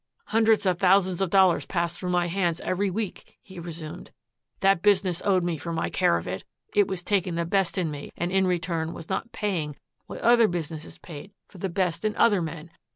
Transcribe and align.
"Hundreds 0.29 0.65
of 0.65 0.79
thousands 0.79 1.21
of 1.21 1.29
dollars 1.29 1.67
passed 1.67 1.99
through 1.99 2.09
my 2.09 2.25
hands 2.25 2.59
every 2.61 2.89
week," 2.89 3.37
he 3.39 3.59
resumed. 3.59 4.09
"That 4.61 4.81
business 4.81 5.21
owed 5.23 5.43
me 5.43 5.59
for 5.59 5.71
my 5.71 5.91
care 5.91 6.17
of 6.17 6.27
it. 6.27 6.43
It 6.73 6.87
was 6.87 7.03
taking 7.03 7.35
the 7.35 7.45
best 7.45 7.77
in 7.77 7.91
me 7.91 8.11
and 8.17 8.31
in 8.31 8.47
return 8.47 8.95
was 8.95 9.09
not 9.11 9.31
paying 9.31 9.75
what 10.07 10.19
other 10.21 10.47
businesses 10.47 10.97
paid 10.97 11.33
for 11.47 11.59
the 11.59 11.69
best 11.69 12.03
in 12.03 12.15
other 12.15 12.41
men. 12.41 12.71